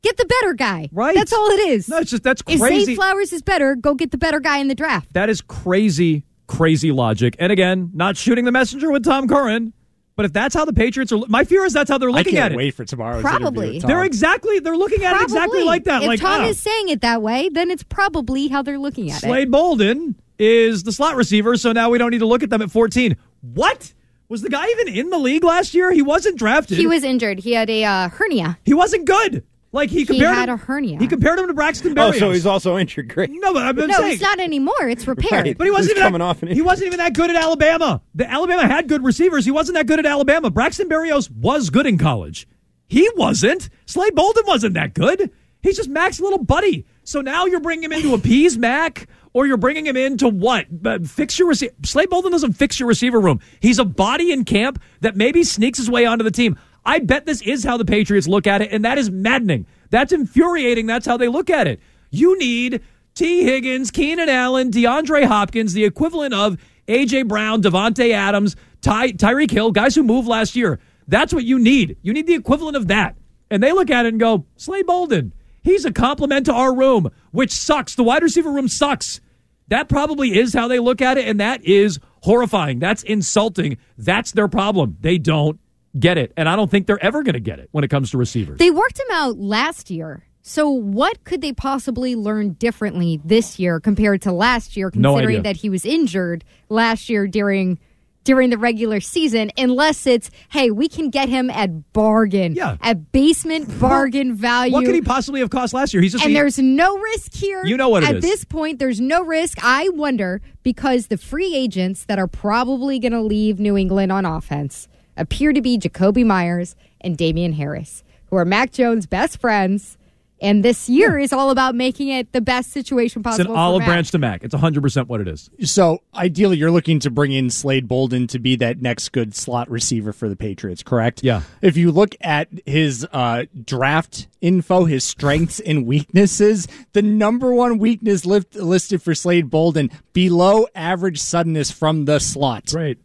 Get 0.03 0.17
the 0.17 0.25
better 0.25 0.53
guy. 0.53 0.89
Right. 0.91 1.15
That's 1.15 1.33
all 1.33 1.49
it 1.49 1.69
is. 1.69 1.89
No, 1.89 1.97
it's 1.97 2.11
just 2.11 2.23
that's 2.23 2.41
If 2.47 2.59
crazy. 2.59 2.85
Zay 2.85 2.95
Flowers 2.95 3.33
is 3.33 3.41
better, 3.41 3.75
go 3.75 3.95
get 3.95 4.11
the 4.11 4.17
better 4.17 4.39
guy 4.39 4.59
in 4.59 4.67
the 4.67 4.75
draft. 4.75 5.11
That 5.13 5.29
is 5.29 5.41
crazy, 5.41 6.23
crazy 6.47 6.91
logic. 6.91 7.35
And 7.39 7.51
again, 7.51 7.91
not 7.93 8.17
shooting 8.17 8.45
the 8.45 8.51
messenger 8.51 8.91
with 8.91 9.03
Tom 9.03 9.27
Curran, 9.27 9.73
but 10.15 10.25
if 10.25 10.33
that's 10.33 10.55
how 10.55 10.65
the 10.65 10.73
Patriots 10.73 11.11
are, 11.11 11.19
my 11.27 11.43
fear 11.43 11.63
is 11.63 11.73
that's 11.73 11.89
how 11.89 11.99
they're 11.99 12.11
looking 12.11 12.33
can't 12.33 12.45
at 12.45 12.51
it. 12.53 12.57
wait 12.57 12.73
for 12.73 12.83
tomorrow. 12.83 13.21
Probably. 13.21 13.73
with 13.73 13.81
Tom. 13.83 13.87
They're 13.87 14.03
exactly 14.03 14.59
they're 14.59 14.75
looking 14.75 15.03
at 15.03 15.15
it 15.15 15.21
exactly 15.21 15.63
like 15.63 15.83
that. 15.83 16.01
If 16.01 16.07
like 16.07 16.19
Tom 16.19 16.41
oh, 16.41 16.47
is 16.47 16.59
saying 16.59 16.89
it 16.89 17.01
that 17.01 17.21
way, 17.21 17.49
then 17.49 17.69
it's 17.69 17.83
probably 17.83 18.47
how 18.47 18.63
they're 18.63 18.79
looking 18.79 19.11
at 19.11 19.17
it. 19.17 19.27
Slade 19.27 19.51
Bolden 19.51 20.15
is 20.39 20.83
the 20.83 20.91
slot 20.91 21.15
receiver, 21.15 21.55
so 21.55 21.71
now 21.71 21.91
we 21.91 21.99
don't 21.99 22.09
need 22.09 22.19
to 22.19 22.25
look 22.25 22.41
at 22.41 22.49
them 22.49 22.63
at 22.63 22.71
14. 22.71 23.15
What? 23.41 23.93
Was 24.29 24.41
the 24.41 24.49
guy 24.49 24.67
even 24.67 24.89
in 24.89 25.09
the 25.09 25.17
league 25.19 25.43
last 25.43 25.73
year? 25.73 25.91
He 25.91 26.01
wasn't 26.01 26.37
drafted. 26.37 26.77
He 26.77 26.87
was 26.87 27.03
injured. 27.03 27.39
He 27.39 27.53
had 27.53 27.69
a 27.69 27.83
uh, 27.83 28.09
hernia. 28.09 28.57
He 28.65 28.73
wasn't 28.73 29.05
good. 29.05 29.43
Like 29.73 29.89
he 29.89 29.99
He 29.99 30.05
compared 30.05 30.33
had 30.35 30.49
him, 30.49 30.55
a 30.55 30.57
hernia. 30.57 30.97
He 30.97 31.07
compared 31.07 31.39
him 31.39 31.47
to 31.47 31.53
Braxton 31.53 31.93
Berrios. 31.93 32.15
Oh, 32.15 32.19
so 32.19 32.31
he's 32.31 32.45
also 32.45 32.77
injured. 32.77 33.09
Great. 33.13 33.29
no, 33.31 33.53
but 33.53 33.63
I'm 33.63 33.77
I'm 33.79 33.87
No, 33.87 33.97
saying 33.97 34.13
it's 34.13 34.21
not 34.21 34.39
anymore. 34.39 34.87
It's 34.87 35.05
repaired. 35.07 35.45
Right. 35.45 35.57
But 35.57 35.65
he 35.65 35.71
wasn't 35.71 35.97
Who's 35.97 35.97
even 35.99 36.03
coming 36.03 36.19
that, 36.19 36.25
off 36.25 36.41
an 36.41 36.47
He 36.49 36.61
wasn't 36.61 36.87
even 36.87 36.99
that 36.99 37.13
good 37.13 37.29
at 37.29 37.35
Alabama. 37.35 38.01
The 38.15 38.29
Alabama 38.29 38.65
had 38.65 38.87
good 38.87 39.03
receivers. 39.03 39.43
He 39.45 39.51
wasn't 39.51 39.75
that 39.77 39.85
good 39.85 39.99
at 39.99 40.05
Alabama. 40.05 40.49
Braxton 40.49 40.87
Berrios 40.87 41.29
was 41.29 41.69
good 41.69 41.85
in 41.85 41.97
college. 41.97 42.47
He 42.87 43.09
wasn't. 43.17 43.69
Slade 43.85 44.15
Bolden 44.15 44.43
wasn't 44.47 44.73
that 44.75 44.93
good. 44.93 45.29
He's 45.61 45.75
just 45.75 45.89
Mac's 45.89 46.21
little 46.21 46.39
buddy. 46.43 46.85
So 47.03 47.19
now 47.19 47.45
you're 47.45 47.59
bringing 47.59 47.83
him 47.83 47.91
in 47.91 48.01
to 48.03 48.13
appease 48.13 48.57
Mac, 48.57 49.07
or 49.33 49.45
you're 49.47 49.57
bringing 49.57 49.85
him 49.85 49.97
in 49.97 50.17
to 50.17 50.29
what? 50.29 50.67
Uh, 50.85 50.99
fix 50.99 51.37
your 51.37 51.47
receiver. 51.49 51.73
Slade 51.83 52.09
Bolden 52.09 52.31
doesn't 52.31 52.53
fix 52.53 52.79
your 52.79 52.87
receiver 52.87 53.19
room. 53.19 53.41
He's 53.59 53.79
a 53.79 53.85
body 53.85 54.31
in 54.31 54.45
camp 54.45 54.81
that 55.01 55.17
maybe 55.17 55.43
sneaks 55.43 55.77
his 55.77 55.89
way 55.89 56.05
onto 56.05 56.23
the 56.23 56.31
team. 56.31 56.57
I 56.87 56.99
bet 56.99 57.25
this 57.25 57.41
is 57.41 57.65
how 57.65 57.75
the 57.75 57.83
Patriots 57.83 58.27
look 58.29 58.47
at 58.47 58.61
it, 58.61 58.71
and 58.71 58.85
that 58.85 58.97
is 58.97 59.11
maddening. 59.11 59.67
That's 59.89 60.13
infuriating. 60.13 60.85
That's 60.85 61.05
how 61.05 61.17
they 61.17 61.27
look 61.27 61.49
at 61.49 61.67
it. 61.67 61.81
You 62.11 62.39
need 62.39 62.81
Tee 63.13 63.43
Higgins, 63.43 63.91
Keenan 63.91 64.29
Allen, 64.29 64.71
DeAndre 64.71 65.25
Hopkins, 65.25 65.73
the 65.73 65.83
equivalent 65.83 66.33
of 66.33 66.57
A.J. 66.87 67.23
Brown, 67.23 67.61
Davante 67.61 68.11
Adams, 68.13 68.55
Ty- 68.81 69.11
Tyreek 69.11 69.51
Hill, 69.51 69.71
guys 69.71 69.95
who 69.95 70.03
moved 70.03 70.29
last 70.29 70.55
year. 70.55 70.79
That's 71.09 71.33
what 71.33 71.43
you 71.43 71.59
need. 71.59 71.97
You 72.01 72.13
need 72.13 72.25
the 72.25 72.35
equivalent 72.35 72.77
of 72.77 72.87
that. 72.87 73.17
And 73.51 73.61
they 73.61 73.73
look 73.73 73.89
at 73.89 74.05
it 74.05 74.09
and 74.09 74.19
go, 74.19 74.45
Slade 74.55 74.87
Bolden, 74.87 75.33
he's 75.63 75.83
a 75.83 75.91
compliment 75.91 76.45
to 76.45 76.53
our 76.53 76.73
room, 76.73 77.09
which 77.31 77.51
sucks. 77.51 77.95
The 77.95 78.03
wide 78.03 78.23
receiver 78.23 78.51
room 78.51 78.69
sucks. 78.69 79.19
That 79.67 79.89
probably 79.89 80.37
is 80.37 80.53
how 80.53 80.69
they 80.69 80.79
look 80.79 81.01
at 81.01 81.17
it, 81.17 81.27
and 81.27 81.41
that 81.41 81.65
is 81.65 81.99
horrifying. 82.21 82.79
That's 82.79 83.03
insulting. 83.03 83.77
That's 83.97 84.31
their 84.31 84.47
problem. 84.47 84.95
They 85.01 85.17
don't 85.17 85.59
get 85.99 86.17
it. 86.17 86.33
And 86.37 86.47
I 86.47 86.55
don't 86.55 86.69
think 86.69 86.87
they're 86.87 87.03
ever 87.03 87.23
going 87.23 87.33
to 87.33 87.39
get 87.39 87.59
it 87.59 87.69
when 87.71 87.83
it 87.83 87.89
comes 87.89 88.11
to 88.11 88.17
receivers. 88.17 88.59
They 88.59 88.71
worked 88.71 88.99
him 88.99 89.07
out 89.11 89.37
last 89.37 89.89
year. 89.89 90.23
So 90.41 90.69
what 90.69 91.23
could 91.25 91.41
they 91.41 91.51
possibly 91.51 92.15
learn 92.15 92.53
differently 92.53 93.19
this 93.25 93.59
year 93.59 93.81
compared 93.81 94.21
to 94.21 94.31
last 94.31 94.77
year, 94.77 94.89
considering 94.89 95.39
idea. 95.39 95.41
that 95.41 95.57
he 95.57 95.69
was 95.69 95.85
injured 95.85 96.45
last 96.69 97.09
year 97.09 97.27
during 97.27 97.79
during 98.23 98.49
the 98.49 98.57
regular 98.57 98.99
season, 98.99 99.49
unless 99.57 100.05
it's, 100.05 100.29
hey, 100.49 100.69
we 100.69 100.89
can 100.89 101.09
get 101.09 101.29
him 101.29 101.49
at 101.49 101.93
bargain. 101.93 102.53
Yeah. 102.55 102.75
At 102.81 103.13
basement 103.13 103.79
bargain 103.79 104.35
value. 104.35 104.73
what 104.73 104.83
could 104.83 104.95
he 104.95 105.01
possibly 105.01 105.39
have 105.39 105.49
cost 105.49 105.73
last 105.73 105.93
year? 105.93 106.03
He's 106.03 106.11
just 106.11 106.25
and 106.25 106.31
he- 106.31 106.35
there's 106.37 106.59
no 106.59 106.97
risk 106.97 107.33
here. 107.33 107.65
You 107.65 107.77
know 107.77 107.87
what 107.87 108.03
At 108.03 108.17
is. 108.17 108.21
this 108.21 108.43
point, 108.43 108.79
there's 108.79 108.99
no 108.99 109.23
risk. 109.23 109.57
I 109.63 109.87
wonder 109.89 110.41
because 110.61 111.07
the 111.07 111.17
free 111.17 111.55
agents 111.55 112.03
that 112.05 112.19
are 112.19 112.27
probably 112.27 112.99
going 112.99 113.13
to 113.13 113.21
leave 113.21 113.61
New 113.61 113.77
England 113.77 114.11
on 114.11 114.25
offense 114.25 114.89
appear 115.17 115.53
to 115.53 115.61
be 115.61 115.77
Jakobi 115.77 116.25
Meyers 116.25 116.75
and 117.01 117.17
Damien 117.17 117.53
Harris, 117.53 118.03
who 118.29 118.37
are 118.37 118.45
Mac 118.45 118.71
Jones' 118.71 119.05
best 119.05 119.39
friends. 119.39 119.97
And 120.39 120.63
this 120.63 120.87
year 120.87 121.17
is 121.17 121.33
all 121.33 121.49
about 121.49 121.73
making 121.73 122.09
it 122.09 122.31
the 122.31 122.41
best 122.41 122.69
situation 122.69 123.23
possible. 123.23 123.41
It's 123.41 123.49
an 123.49 123.55
possible. 123.55 123.55
for 123.55 123.59
olive 123.59 123.79
Mac. 123.79 123.87
branch 123.87 124.11
to 124.11 124.19
Mac. 124.19 124.43
It's 124.43 124.53
100% 124.53 125.07
what 125.07 125.19
it 125.19 125.27
is. 125.27 125.49
So 125.63 126.03
ideally, 126.13 126.57
you're 126.57 126.69
looking 126.69 126.99
to 126.99 127.09
bring 127.09 127.31
in 127.31 127.49
Slade 127.49 127.87
Bolden 127.87 128.27
to 128.27 128.37
be 128.37 128.55
that 128.57 128.79
next 128.79 129.09
good 129.09 129.33
slot 129.33 129.67
receiver 129.67 130.13
for 130.13 130.29
the 130.29 130.35
Patriots, 130.35 130.83
correct? 130.83 131.23
Yeah. 131.23 131.41
If 131.63 131.75
you 131.75 131.91
look 131.91 132.15
at 132.21 132.49
his 132.67 133.03
uh, 133.11 133.45
draft 133.65 134.27
info, 134.39 134.85
his 134.85 135.03
strengths 135.03 135.59
and 135.59 135.87
weaknesses, 135.87 136.67
the 136.93 137.01
number 137.01 137.51
one 137.51 137.79
weakness 137.79 138.23
lift, 138.23 138.53
listed 138.53 139.01
for 139.01 139.15
Slade 139.15 139.49
Bolden 139.49 139.89
below 140.13 140.67
average 140.75 141.19
suddenness 141.19 141.71
from 141.71 142.05
the 142.05 142.19
slot. 142.19 142.73
Right. 142.75 142.99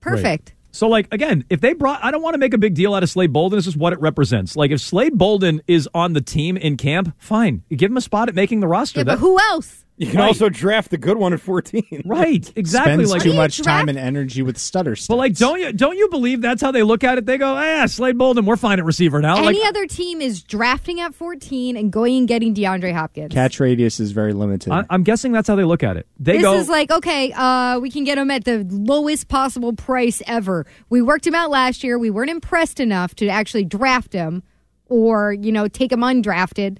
Perfect. 0.00 0.53
So, 0.74 0.88
like, 0.88 1.06
again, 1.14 1.44
if 1.50 1.60
they 1.60 1.72
brought, 1.72 2.02
I 2.02 2.10
don't 2.10 2.20
want 2.20 2.34
to 2.34 2.38
make 2.38 2.52
a 2.52 2.58
big 2.58 2.74
deal 2.74 2.94
out 2.94 3.04
of 3.04 3.08
Slade 3.08 3.32
Bolden. 3.32 3.56
This 3.56 3.68
is 3.68 3.76
what 3.76 3.92
it 3.92 4.00
represents. 4.00 4.56
Like, 4.56 4.72
if 4.72 4.80
Slade 4.80 5.16
Bolden 5.16 5.62
is 5.68 5.88
on 5.94 6.14
the 6.14 6.20
team 6.20 6.56
in 6.56 6.76
camp, 6.76 7.14
fine. 7.16 7.62
You 7.68 7.76
give 7.76 7.92
him 7.92 7.96
a 7.96 8.00
spot 8.00 8.28
at 8.28 8.34
making 8.34 8.58
the 8.58 8.66
roster. 8.66 8.98
Yeah, 9.00 9.04
That- 9.04 9.12
but 9.12 9.18
who 9.20 9.38
else? 9.38 9.83
You 9.96 10.08
can 10.08 10.18
Right. 10.18 10.26
also 10.26 10.48
draft 10.48 10.90
the 10.90 10.98
good 10.98 11.16
one 11.16 11.32
at 11.32 11.40
14. 11.40 12.02
right. 12.04 12.52
Exactly. 12.56 12.94
Spends 12.94 13.10
Like, 13.10 13.22
too 13.22 13.30
you 13.30 13.36
much 13.36 13.62
time 13.62 13.88
and 13.88 13.98
energy 13.98 14.42
with 14.42 14.58
stutter 14.58 14.96
but 15.08 15.16
like, 15.16 15.34
don't 15.36 15.60
you 15.60 15.72
don't 15.72 15.96
you 15.96 16.08
believe 16.08 16.40
that's 16.40 16.60
how 16.62 16.70
they 16.70 16.82
look 16.82 17.04
at 17.04 17.18
it? 17.18 17.26
They 17.26 17.38
go, 17.38 17.54
ah, 17.56 17.86
Slade 17.86 18.18
Bolden, 18.18 18.44
we're 18.46 18.56
fine 18.56 18.78
at 18.78 18.84
receiver 18.84 19.20
now. 19.20 19.36
Any 19.36 19.58
like, 19.58 19.68
other 19.68 19.86
team 19.86 20.20
is 20.20 20.42
drafting 20.42 21.00
at 21.00 21.14
14 21.14 21.76
and 21.76 21.92
going 21.92 22.18
and 22.18 22.28
getting 22.28 22.54
DeAndre 22.54 22.92
Hopkins. 22.92 23.32
catch 23.32 23.60
radius 23.60 24.00
is 24.00 24.12
very 24.12 24.32
limited. 24.32 24.72
I, 24.72 24.84
I'm 24.90 25.02
guessing 25.02 25.32
that's 25.32 25.48
how 25.48 25.56
they 25.56 25.64
look 25.64 25.82
at 25.82 25.96
it. 25.96 26.06
They 26.18 26.34
this 26.34 26.42
go, 26.42 26.54
is 26.54 26.68
like 26.68 26.90
okay 26.90 27.32
uh, 27.32 27.78
we 27.80 27.90
can 27.90 28.04
get 28.04 28.18
him 28.18 28.30
at 28.30 28.44
the 28.44 28.66
lowest 28.70 29.28
possible 29.28 29.72
price 29.72 30.22
ever 30.26 30.66
we 30.90 31.02
worked 31.02 31.26
him 31.26 31.34
out 31.34 31.50
last 31.50 31.84
year 31.84 31.98
we 31.98 32.10
weren't 32.10 32.30
impressed 32.30 32.80
enough 32.80 33.14
to 33.16 33.28
actually 33.28 33.64
draft 33.64 34.12
him 34.12 34.42
or 34.86 35.32
you 35.32 35.52
know 35.52 35.68
take 35.68 35.90
him 35.92 36.00
undrafted 36.00 36.78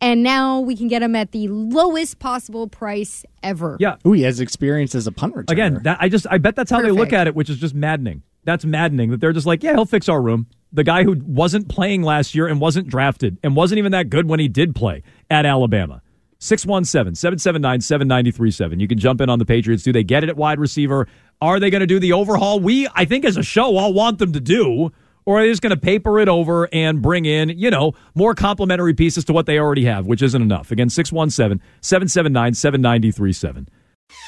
and 0.00 0.22
now 0.22 0.60
we 0.60 0.76
can 0.76 0.88
get 0.88 1.02
him 1.02 1.16
at 1.16 1.32
the 1.32 1.48
lowest 1.48 2.18
possible 2.18 2.68
price 2.68 3.24
ever 3.42 3.76
yeah. 3.78 3.96
Ooh, 4.06 4.12
he 4.12 4.22
has 4.22 4.40
experience 4.40 4.94
as 4.94 5.06
a 5.06 5.12
punt 5.12 5.34
returner. 5.34 5.50
Again, 5.50 5.80
that 5.84 5.98
I 6.00 6.08
just 6.08 6.26
I 6.30 6.38
bet 6.38 6.56
that's 6.56 6.70
how 6.70 6.80
they 6.80 6.90
look 6.90 7.12
at 7.12 7.26
it, 7.26 7.34
which 7.34 7.50
is 7.50 7.58
just 7.58 7.74
maddening. 7.74 8.22
That's 8.44 8.64
maddening 8.64 9.10
that 9.10 9.20
they're 9.20 9.32
just 9.32 9.46
like, 9.46 9.62
yeah, 9.62 9.72
he'll 9.72 9.84
fix 9.84 10.08
our 10.08 10.22
room. 10.22 10.46
The 10.72 10.84
guy 10.84 11.04
who 11.04 11.20
wasn't 11.24 11.68
playing 11.68 12.02
last 12.02 12.34
year 12.34 12.46
and 12.46 12.60
wasn't 12.60 12.88
drafted 12.88 13.38
and 13.42 13.56
wasn't 13.56 13.78
even 13.78 13.92
that 13.92 14.10
good 14.10 14.28
when 14.28 14.40
he 14.40 14.48
did 14.48 14.74
play 14.74 15.02
at 15.30 15.46
Alabama. 15.46 16.02
617-779-7937. 16.40 18.80
You 18.80 18.86
can 18.86 18.98
jump 18.98 19.22
in 19.22 19.30
on 19.30 19.38
the 19.38 19.46
Patriots. 19.46 19.82
Do 19.82 19.92
they 19.92 20.04
get 20.04 20.22
it 20.22 20.28
at 20.28 20.36
wide 20.36 20.60
receiver? 20.60 21.08
Are 21.40 21.58
they 21.58 21.70
going 21.70 21.80
to 21.80 21.86
do 21.86 21.98
the 21.98 22.12
overhaul 22.12 22.60
we 22.60 22.86
I 22.94 23.04
think 23.04 23.24
as 23.24 23.36
a 23.36 23.42
show 23.42 23.76
all 23.76 23.92
want 23.92 24.18
them 24.18 24.32
to 24.32 24.40
do? 24.40 24.92
Or 25.26 25.38
are 25.38 25.42
they 25.42 25.50
just 25.50 25.60
going 25.60 25.74
to 25.74 25.76
paper 25.76 26.18
it 26.20 26.28
over 26.28 26.68
and 26.72 27.02
bring 27.02 27.26
in, 27.26 27.48
you 27.50 27.68
know, 27.68 27.92
more 28.14 28.32
complementary 28.34 28.94
pieces 28.94 29.24
to 29.24 29.32
what 29.32 29.46
they 29.46 29.58
already 29.58 29.84
have, 29.84 30.06
which 30.06 30.22
isn't 30.22 30.40
enough? 30.40 30.70
Again, 30.70 30.88
617-779-7937. 30.88 33.66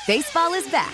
Baseball 0.09 0.55
is 0.55 0.69
back, 0.71 0.93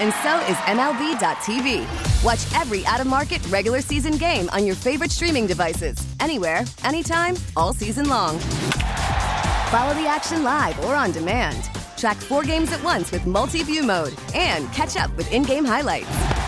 and 0.00 0.10
so 0.22 0.38
is 0.50 0.56
MLB.tv. 0.64 1.84
Watch 2.24 2.40
every 2.58 2.86
out 2.86 3.00
of 3.00 3.06
market 3.06 3.46
regular 3.48 3.82
season 3.82 4.16
game 4.16 4.48
on 4.50 4.64
your 4.64 4.74
favorite 4.74 5.10
streaming 5.10 5.46
devices, 5.46 5.98
anywhere, 6.18 6.64
anytime, 6.84 7.34
all 7.54 7.74
season 7.74 8.08
long. 8.08 8.38
Follow 9.68 9.92
the 9.94 10.06
action 10.08 10.42
live 10.44 10.82
or 10.86 10.94
on 10.94 11.12
demand. 11.12 11.68
Track 11.98 12.16
four 12.16 12.42
games 12.42 12.72
at 12.72 12.82
once 12.82 13.12
with 13.12 13.26
multi 13.26 13.62
view 13.62 13.82
mode 13.82 14.14
and 14.34 14.72
catch 14.72 14.96
up 14.96 15.14
with 15.16 15.30
in 15.30 15.42
game 15.42 15.64
highlights. 15.64 16.08